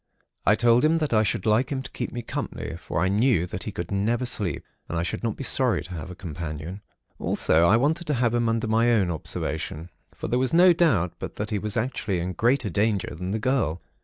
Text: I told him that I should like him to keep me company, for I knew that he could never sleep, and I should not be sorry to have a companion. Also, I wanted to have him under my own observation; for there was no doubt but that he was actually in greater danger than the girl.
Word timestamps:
I 0.47 0.55
told 0.55 0.83
him 0.83 0.97
that 0.97 1.13
I 1.13 1.21
should 1.21 1.45
like 1.45 1.71
him 1.71 1.83
to 1.83 1.91
keep 1.91 2.11
me 2.11 2.23
company, 2.23 2.75
for 2.75 2.99
I 3.01 3.07
knew 3.07 3.45
that 3.45 3.65
he 3.65 3.71
could 3.71 3.91
never 3.91 4.25
sleep, 4.25 4.65
and 4.89 4.97
I 4.97 5.03
should 5.03 5.21
not 5.23 5.35
be 5.37 5.43
sorry 5.43 5.83
to 5.83 5.91
have 5.93 6.09
a 6.09 6.15
companion. 6.15 6.81
Also, 7.19 7.67
I 7.67 7.77
wanted 7.77 8.07
to 8.07 8.15
have 8.15 8.33
him 8.33 8.49
under 8.49 8.65
my 8.67 8.89
own 8.91 9.11
observation; 9.11 9.91
for 10.15 10.27
there 10.27 10.39
was 10.39 10.55
no 10.55 10.73
doubt 10.73 11.13
but 11.19 11.35
that 11.35 11.51
he 11.51 11.59
was 11.59 11.77
actually 11.77 12.19
in 12.19 12.33
greater 12.33 12.71
danger 12.71 13.13
than 13.13 13.29
the 13.29 13.37
girl. 13.37 13.79